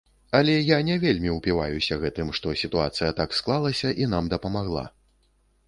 Але 0.37 0.53
я 0.67 0.79
не 0.87 0.95
вельмі 1.03 1.33
ўпіваюся 1.33 1.99
гэтым, 2.05 2.33
што 2.41 2.55
сітуацыя 2.63 3.13
так 3.21 3.37
склалася 3.43 3.95
і 4.05 4.11
нам 4.17 4.35
дапамагла. 4.35 4.91